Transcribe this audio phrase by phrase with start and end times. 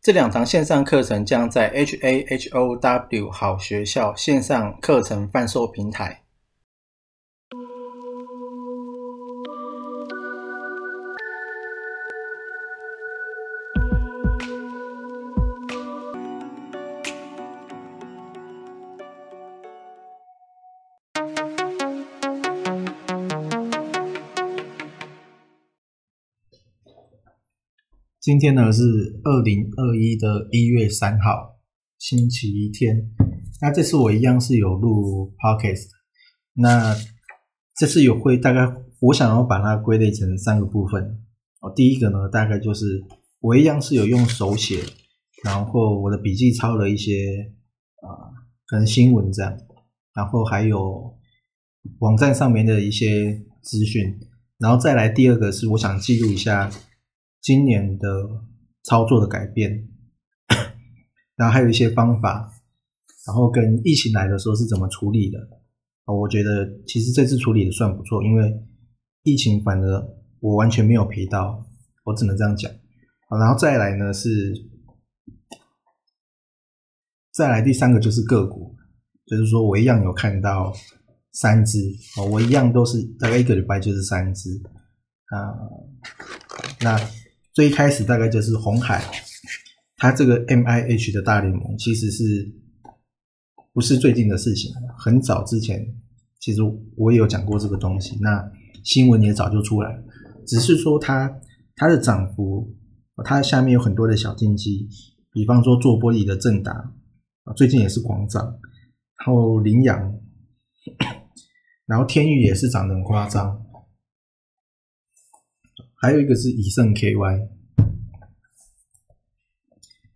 [0.00, 6.22] 这两堂线上课程将在 HAHOW 好学校线上课程贩售平台。
[28.28, 28.82] 今天呢是
[29.24, 31.56] 二零二一的一月三号，
[31.98, 33.10] 星期天。
[33.62, 35.88] 那这次我一样是有录 podcast。
[36.52, 36.94] 那
[37.74, 38.70] 这次有会大概
[39.00, 41.02] 我想要把它归类成三个部分。
[41.62, 43.02] 哦，第一个呢大概就是
[43.40, 44.82] 我一样是有用手写，
[45.42, 47.50] 然后我的笔记抄了一些
[48.02, 48.28] 啊，
[48.66, 49.56] 可能新闻这样，
[50.14, 51.16] 然后还有
[52.00, 54.20] 网站上面的一些资讯，
[54.58, 56.70] 然后再来第二个是我想记录一下。
[57.48, 58.28] 今年的
[58.82, 59.88] 操作的改变，
[61.34, 62.52] 然后还有一些方法，
[63.26, 65.38] 然后跟疫情来的时候是怎么处理的？
[66.04, 68.52] 我觉得其实这次处理的算不错，因为
[69.22, 70.06] 疫情反而
[70.40, 71.66] 我完全没有赔到，
[72.04, 72.70] 我只能这样讲。
[73.30, 74.52] 好，然后再来呢是，
[77.32, 78.76] 再来第三个就是个股，
[79.24, 80.70] 就是说我一样有看到
[81.32, 81.78] 三只，
[82.30, 84.50] 我一样都是大概一个礼拜就是三只
[85.30, 85.56] 啊，
[86.82, 87.00] 那。
[87.58, 89.02] 最一开始大概就是红海，
[89.96, 92.48] 它这个 M I H 的大联盟其实是
[93.72, 94.72] 不是最近的事情？
[94.96, 95.84] 很早之前，
[96.38, 96.60] 其实
[96.94, 98.48] 我也有讲过这个东西，那
[98.84, 100.00] 新闻也早就出来，
[100.46, 101.40] 只是说它
[101.74, 102.72] 它的涨幅，
[103.24, 104.88] 它下面有很多的小金鸡，
[105.32, 106.72] 比方说做玻璃的正达
[107.42, 108.44] 啊，最近也是狂涨，
[109.16, 110.14] 然后羚羊，
[111.86, 113.60] 然后天宇也是涨得很夸张。
[116.00, 117.48] 还有一个是以盛 KY，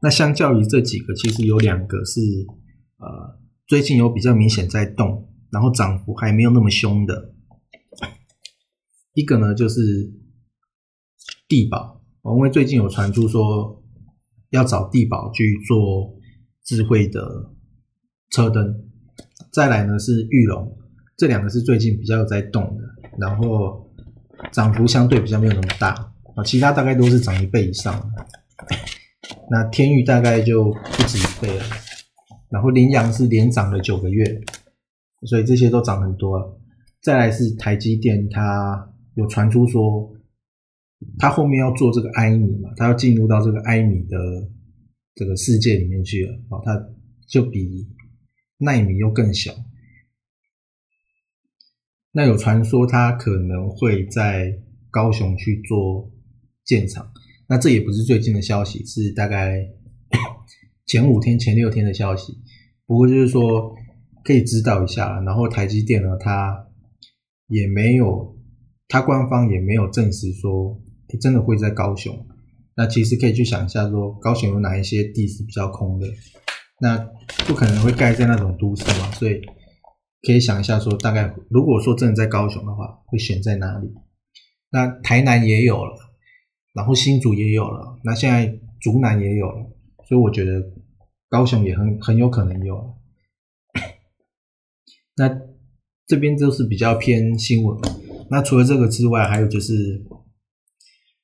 [0.00, 2.20] 那相较于这几个，其实有两个是
[2.98, 7.34] 呃最近有比较明显在动，然后涨幅还没有那么凶的。
[9.14, 10.12] 一个呢就是
[11.48, 13.82] 地保，因为最近有传出说
[14.50, 16.14] 要找地保去做
[16.64, 17.50] 智慧的
[18.30, 18.88] 车灯。
[19.52, 20.78] 再来呢是玉龙，
[21.16, 22.84] 这两个是最近比较在动的，
[23.18, 23.81] 然后。
[24.50, 25.90] 涨幅相对比较没有那么大
[26.34, 28.10] 啊，其他大概都是涨一倍以上。
[29.50, 31.64] 那天域大概就不止一倍了，
[32.50, 34.40] 然后羚羊是连涨了九个月，
[35.26, 36.58] 所以这些都涨很多了。
[37.00, 40.10] 再来是台积电，它有传出说，
[41.18, 44.18] 它后面要做这个埃米嘛，它要进入到这个埃米的
[45.14, 46.88] 这个世界里面去了啊，它
[47.28, 47.86] 就比
[48.58, 49.52] 奈米又更小。
[52.14, 54.52] 那有传说他可能会在
[54.90, 56.10] 高雄去做
[56.62, 57.10] 建厂，
[57.48, 59.66] 那这也不是最近的消息，是大概
[60.84, 62.36] 前五天、前六天的消息。
[62.86, 63.74] 不过就是说
[64.24, 66.66] 可以知道一下然后台积电呢，它
[67.46, 68.36] 也没有，
[68.88, 70.78] 它官方也没有证实说
[71.18, 72.26] 真的会在高雄。
[72.76, 76.06] 那其实可以去想一下，说高雄有哪一些地是比较空的，
[76.78, 76.98] 那
[77.46, 79.40] 不可能会盖在那种都市嘛，所以。
[80.24, 83.92] 可以想一下，说大概如果说真的在高雄的话，会选在哪里？
[84.70, 85.96] 那台南也有了，
[86.72, 89.66] 然后新竹也有了，那现在竹南也有了，
[90.06, 90.62] 所以我觉得
[91.28, 92.94] 高雄也很很有可能有。
[95.16, 95.40] 那
[96.06, 97.76] 这边都是比较偏新闻。
[98.30, 100.06] 那除了这个之外，还有就是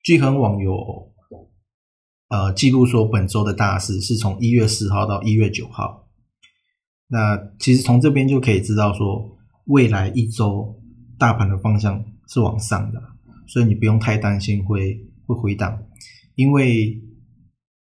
[0.02, 1.12] 聚恒网有
[2.28, 6.07] 呃记录说，本周的大事是从一月四号到一月九号。
[7.10, 9.34] 那其实从这边就可以知道，说
[9.64, 10.78] 未来一周
[11.18, 13.02] 大盘的方向是往上的，
[13.46, 15.78] 所以你不用太担心会会回档，
[16.34, 17.00] 因为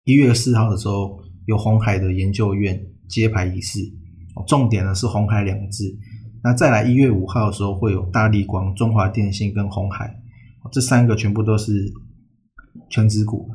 [0.06, 3.80] 一月四号的时候有红海的研究院揭牌仪式，
[4.48, 5.84] 重点呢是红海两个字。
[6.42, 10.22] 那再来一月五号的时候会有大力光、中华电信跟红海，
[10.72, 11.94] 这三个全部都是
[12.90, 13.50] 全指股。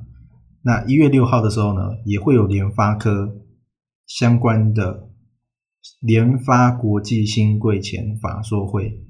[0.61, 3.35] 那一月六号的时候呢，也会有联发科
[4.07, 5.09] 相关的。
[6.01, 9.01] 联发国际新贵前法说会，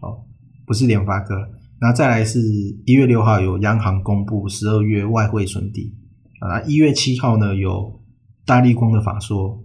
[0.00, 0.24] 哦，
[0.66, 2.40] 不是联发科，那再来是
[2.86, 5.96] 一月六号有央行公布十二月外汇存底，
[6.40, 8.02] 啊，一月七号呢有
[8.44, 9.64] 大力光的法说，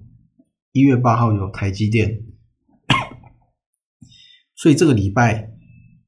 [0.71, 2.21] 一月八号有台积电，
[4.55, 5.51] 所以这个礼拜，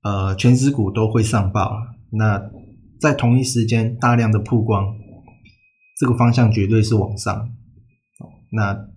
[0.04, 1.78] 呃，全指股都会上报啊。
[2.12, 2.42] 那
[3.00, 4.96] 在同一时间大量的曝光，
[6.00, 7.52] 这个方向绝对是往上。
[8.52, 8.88] 那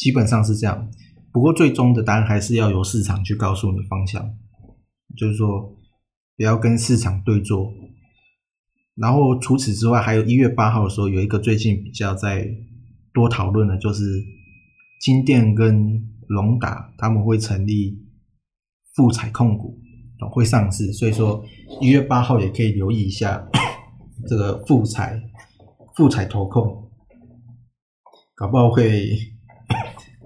[0.00, 0.90] 基本上是这样。
[1.30, 4.34] 不过最终的答案还是要由市场去告诉你方向，
[5.14, 5.76] 就是说
[6.38, 7.70] 不要跟市场对坐。
[8.96, 12.48] 然后除此之外，还有一月八号的时候，有一个最近比较在
[13.12, 14.02] 多讨论的，就是
[15.02, 18.02] 金店跟龙达他们会成立
[18.94, 19.78] 富彩控股，
[20.30, 20.92] 会上市。
[20.94, 21.44] 所以说
[21.82, 23.46] 一月八号也可以留意一下
[24.26, 25.22] 这个富彩
[25.94, 26.90] 富彩投控，
[28.34, 29.16] 搞不好会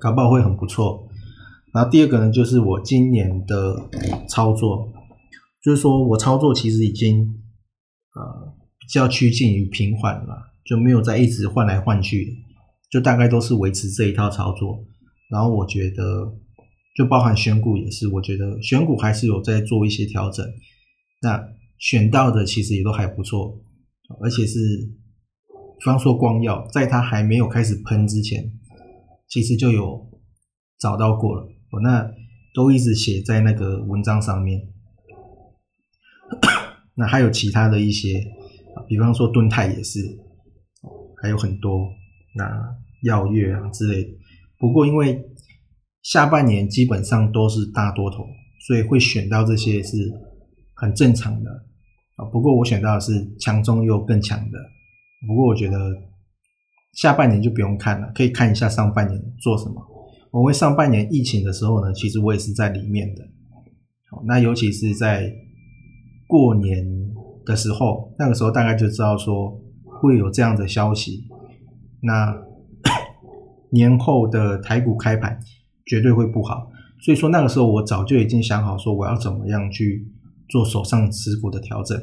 [0.05, 1.09] 搞不好会很不错。
[1.73, 3.89] 然后第二个呢，就是我今年的
[4.29, 4.93] 操作，
[5.63, 7.41] 就是说我操作其实已经
[8.15, 8.55] 呃。
[8.87, 12.37] 比较趋近于平缓了，就没有再一直换来换去，
[12.91, 14.79] 就大概都是维持这一套操作。
[15.31, 16.31] 然后我觉得，
[16.95, 20.45] 就包含选股也是，我觉得选股还是有在做一些调整。
[21.23, 21.43] 那
[21.79, 23.59] 选到的其实也都还不错，
[24.21, 24.59] 而且是，
[25.79, 28.45] 比方说光耀，在它还没有开始喷之前，
[29.29, 30.11] 其实就有
[30.79, 31.49] 找到过了。
[31.71, 32.11] 我那
[32.55, 34.61] 都一直写在那个文章上面。
[36.97, 38.25] 那还有其他的一些。
[38.89, 40.01] 比方说敦泰也是，
[41.23, 41.89] 还有很多
[42.35, 44.11] 那耀月啊之类的。
[44.59, 45.25] 不过因为
[46.03, 48.27] 下半年基本上都是大多头，
[48.67, 49.97] 所以会选到这些是
[50.75, 51.51] 很正常的
[52.17, 52.25] 啊。
[52.33, 54.59] 不过我选到的是强中又更强的。
[55.29, 55.79] 不过我觉得
[56.95, 59.75] 下半年就不用看了，可以看一下上半年做什么。
[60.31, 63.23] 我为上半年疫情的时候呢，其实我也是在里面的。
[64.11, 65.33] 好，那尤其是在
[66.27, 67.05] 过年。
[67.47, 71.29] 的时候，那个时候大概就知道说会有这样的消息。
[72.01, 72.35] 那
[73.71, 75.39] 年后的台股开盘
[75.85, 76.71] 绝对会不好，
[77.03, 80.11] 所以说那个时候我早就已经想好说我要怎么样去
[80.49, 82.03] 做手上持股的调整。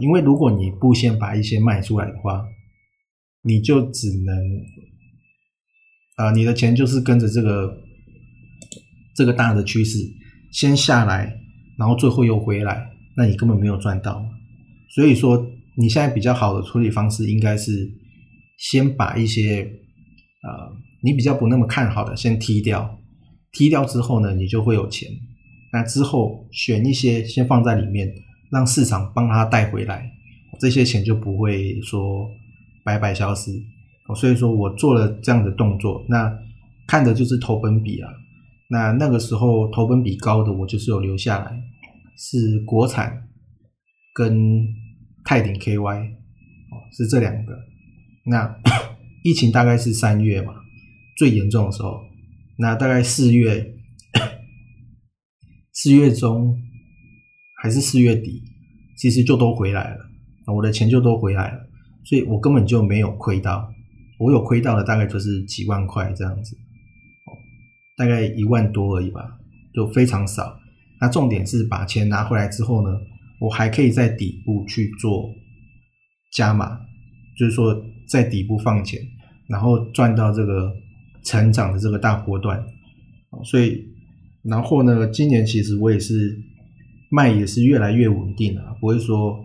[0.00, 2.44] 因为如果你不先把一些卖出来的话，
[3.42, 4.36] 你就只能
[6.16, 7.78] 啊，你的钱就是跟着这个
[9.14, 9.98] 这个大的趋势
[10.52, 11.38] 先下来，
[11.78, 14.24] 然后最后又回来，那你根本没有赚到。
[14.90, 17.88] 所以说，你现在比较好的处理方式应该是
[18.58, 19.62] 先把一些
[20.42, 22.98] 呃你比较不那么看好的先踢掉，
[23.52, 25.08] 踢掉之后呢，你就会有钱。
[25.72, 28.12] 那之后选一些先放在里面，
[28.50, 30.10] 让市场帮他带回来，
[30.58, 32.28] 这些钱就不会说
[32.84, 33.50] 白白消失。
[34.16, 36.32] 所以说我做了这样的动作，那
[36.86, 38.10] 看的就是投本比啊。
[38.70, 41.62] 那那个时候投本比高的，我就是有留下来，
[42.16, 43.24] 是国产。
[44.14, 44.66] 跟
[45.24, 47.56] 泰鼎 KY 哦是这两个，
[48.24, 48.52] 那
[49.22, 50.54] 疫情大概是三月嘛，
[51.16, 52.00] 最严重的时候，
[52.58, 53.74] 那大概四月
[55.72, 56.60] 四月中
[57.62, 58.42] 还是四月底，
[58.96, 60.00] 其实就都回来了，
[60.52, 61.67] 我的钱就都回来了，
[62.08, 63.70] 所以我根本就没有亏到，
[64.18, 66.56] 我有亏到的大概就是几万块这样子，
[67.98, 69.36] 大概一万多而已吧，
[69.74, 70.58] 就非常少。
[71.00, 72.98] 那重点是把钱拿回来之后呢？
[73.40, 75.30] 我还可以在底部去做
[76.32, 76.80] 加码，
[77.38, 79.00] 就是说在底部放钱，
[79.46, 80.74] 然后赚到这个
[81.22, 82.64] 成长的这个大波段。
[83.44, 83.84] 所以，
[84.42, 86.36] 然后呢，今年其实我也是
[87.10, 89.44] 卖也是越来越稳定了，不会说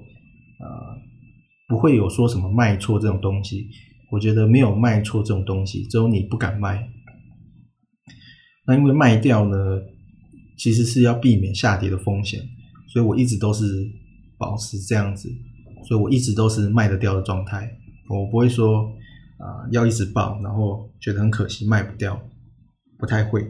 [1.68, 3.68] 不会有说什么卖错这种东西。
[4.12, 6.88] 我觉得没有卖错这种东西，只有你不敢卖。
[8.68, 9.58] 那因为卖掉呢，
[10.58, 12.40] 其实是要避免下跌的风险。
[12.88, 13.66] 所以我一直都是
[14.38, 15.28] 保持这样子，
[15.88, 17.68] 所以我一直都是卖得掉的状态。
[18.08, 18.84] 我不会说
[19.40, 22.22] 啊要一直报，然后觉得很可惜卖不掉，
[23.00, 23.44] 不太会。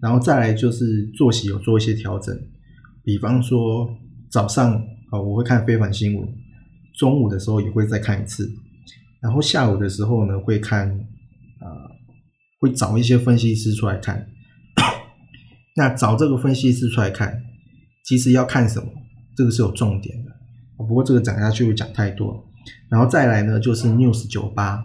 [0.00, 2.38] 然后再来就是作息有做一些调整，
[3.02, 3.88] 比方说
[4.30, 4.74] 早上
[5.10, 6.28] 啊我会看非凡新闻，
[6.96, 8.50] 中午的时候也会再看一次，
[9.20, 10.88] 然后下午的时候呢会看
[11.60, 11.66] 啊
[12.60, 14.26] 会找一些分析师出来看。
[15.76, 17.42] 那找这个分析师出来看。
[18.04, 18.88] 其实要看什么，
[19.36, 20.30] 这个是有重点的。
[20.76, 22.48] 不过这个讲下去会讲太多。
[22.88, 24.80] 然后再来呢，就是 News 九八，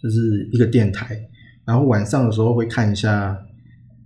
[0.00, 1.28] 这是一个电台。
[1.66, 3.38] 然后晚上的时候会看一下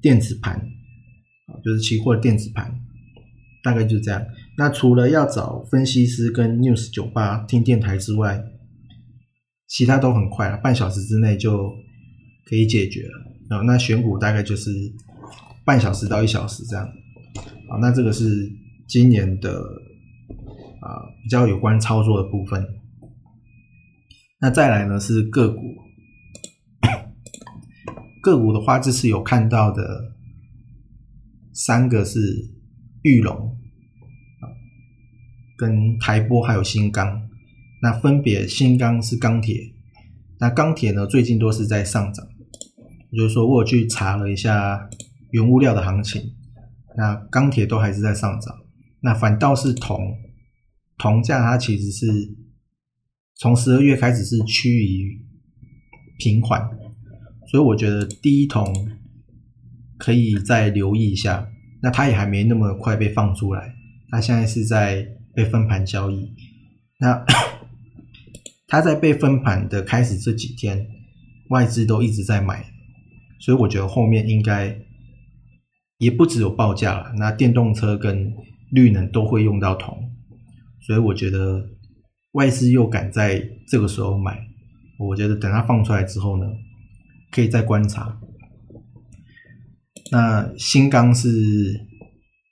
[0.03, 2.75] 电子盘，啊，就是期货电子盘，
[3.63, 4.21] 大概就这样。
[4.57, 8.43] 那除了要找分析师跟 News 九八听电台之外，
[9.67, 11.75] 其他都很快了，半小时之内就
[12.47, 13.57] 可以解决了。
[13.57, 14.71] 啊，那选股大概就是。
[15.67, 16.89] 半小时到一小时这样，
[17.69, 18.49] 好，那这个是
[18.87, 19.51] 今年的
[20.81, 22.65] 啊比较有关操作的部分。
[24.41, 25.61] 那再来呢是个股，
[28.23, 30.15] 个股的话，这次有看到的
[31.53, 32.21] 三个是
[33.03, 33.59] 玉龙，
[35.57, 37.29] 跟台玻还有新钢。
[37.83, 39.73] 那分别新钢是钢铁，
[40.39, 42.27] 那钢铁呢最近都是在上涨，
[43.11, 44.89] 也就是说我去查了一下
[45.31, 46.23] 原物料的行情，
[46.97, 48.55] 那钢铁都还是在上涨，
[49.01, 50.17] 那反倒是铜，
[50.97, 52.07] 铜价它其实是
[53.37, 55.23] 从十二月开始是趋于
[56.19, 56.67] 平缓，
[57.51, 58.89] 所以我觉得第一铜
[59.99, 61.47] 可以再留意一下，
[61.83, 63.75] 那它也还没那么快被放出来，
[64.09, 66.33] 它现在是在被分盘交易，
[66.99, 67.25] 那。
[68.69, 70.89] 他在被分盘的开始这几天，
[71.51, 72.67] 外资都一直在买，
[73.39, 74.77] 所以我觉得后面应该
[75.99, 77.13] 也不只有报价了。
[77.17, 78.35] 那电动车跟
[78.73, 80.11] 绿能都会用到铜，
[80.81, 81.65] 所以我觉得
[82.33, 84.37] 外资又敢在这个时候买，
[84.99, 86.47] 我觉得等它放出来之后呢，
[87.31, 88.19] 可以再观察。
[90.11, 91.87] 那新钢是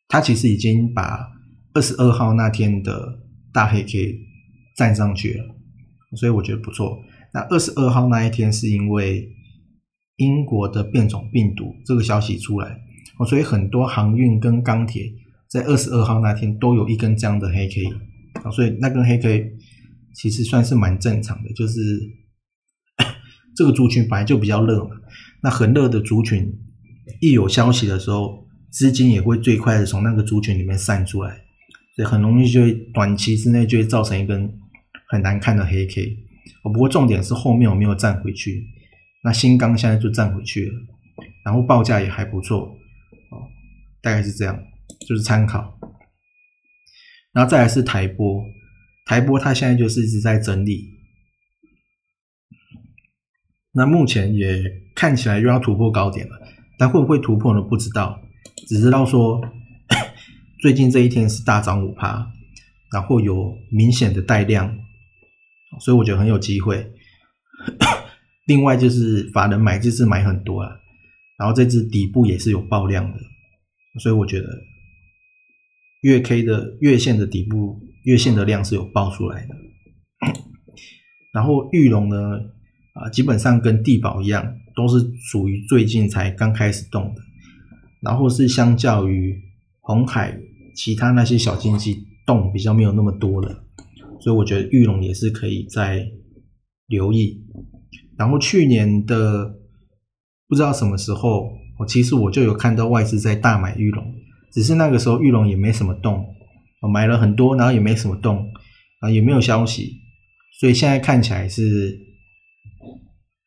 [0.07, 1.34] 它其实已经把
[1.75, 3.21] 二十二号那天的
[3.53, 4.19] 大黑 K
[4.77, 5.45] 站上去了。
[6.17, 6.97] 所以我觉得不错。
[7.33, 9.29] 那二十二号那一天是因为
[10.17, 12.79] 英国的变种病毒这个消息出来，
[13.19, 15.11] 哦，所以很多航运跟钢铁
[15.51, 17.83] 在二十二号那天都有一根这样的黑 K，
[18.45, 19.51] 啊，所以那根黑 K
[20.15, 21.81] 其实算是蛮正常的，就是
[23.57, 24.91] 这个族群本来就比较热嘛，
[25.43, 26.49] 那很热的族群
[27.21, 31.41] 一有消息的时候，资金也会最快的从那个族群里面散出来，
[31.97, 34.61] 所以很容易就会短期之内就会造成一根。
[35.07, 36.17] 很难看的黑 K，
[36.65, 38.67] 哦，不过重点是后面我没有站回去。
[39.23, 40.75] 那新钢现在就站回去了，
[41.45, 42.63] 然后报价也还不错，
[43.31, 43.47] 哦，
[44.01, 44.59] 大概是这样，
[45.07, 45.79] 就是参考。
[47.33, 48.45] 然后再来是台波，
[49.05, 50.89] 台波它现在就是一直在整理，
[53.73, 54.65] 那目前也
[54.97, 56.41] 看起来又要突破高点了，
[56.79, 57.61] 但会不会突破呢？
[57.61, 58.21] 不知道，
[58.67, 59.41] 只知道说
[60.65, 62.33] 最近这一天是大涨五趴，
[62.91, 64.79] 然后有明显的带量。
[65.79, 66.91] 所以我觉得很有机会。
[68.49, 70.71] 另外就是法人买这次买很多啊，
[71.39, 73.19] 然后这只底部也是有爆量的，
[74.01, 74.49] 所以我觉得
[76.01, 79.55] 月 K 的月线的底部月线的量是有爆出来的。
[81.35, 82.17] 然后玉龙呢，
[82.95, 87.21] 啊，基本上跟地保一样，都是属于最近才刚开始动的，
[88.01, 89.39] 然后是相较于
[89.81, 90.41] 红海
[90.75, 93.65] 其他那些小经济动比较没有那么多的。
[94.21, 96.07] 所以我觉得玉龙也是可以再
[96.87, 97.45] 留意。
[98.17, 99.55] 然后去年的
[100.49, 104.15] 不知道什么时候，我其实我就有看到外资在大买玉龙，
[104.53, 106.25] 只是那个时候玉龙也没什么动，
[106.83, 108.51] 我买了很多，然后也没什么动，
[109.01, 109.97] 啊也没有消息，
[110.61, 111.99] 所以现在看起来是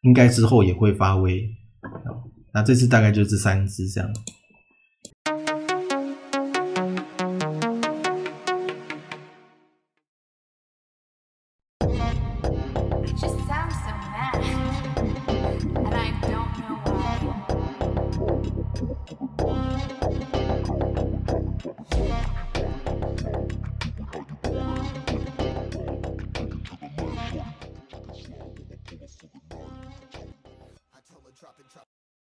[0.01, 1.49] 应该之后也会发威。
[2.53, 4.09] 那这次大概就这三只这样。